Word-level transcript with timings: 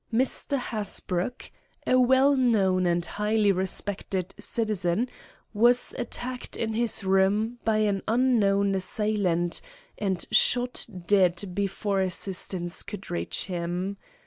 Mr. 0.11 0.57
Hasbrouck, 0.57 1.51
a 1.85 1.99
well 1.99 2.35
known 2.35 2.87
and 2.87 3.05
highly 3.05 3.51
respected 3.51 4.33
citizen, 4.39 5.07
was 5.53 5.93
attacked 5.95 6.57
in 6.57 6.73
his 6.73 7.03
room 7.03 7.59
by 7.63 7.77
an 7.77 8.01
unknown 8.07 8.73
assailant, 8.73 9.61
and 9.99 10.25
shot 10.31 10.87
dead 11.05 11.51
before 11.53 12.01
assistance 12.01 12.81
could 12.81 13.11
reach 13.11 13.45
him. 13.45 13.97